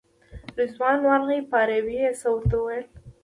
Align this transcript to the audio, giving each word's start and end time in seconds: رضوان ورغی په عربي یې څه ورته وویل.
رضوان 0.57 0.97
ورغی 1.07 1.39
په 1.49 1.55
عربي 1.63 1.95
یې 2.03 2.09
څه 2.19 2.27
ورته 2.33 2.55
وویل. 2.57 2.85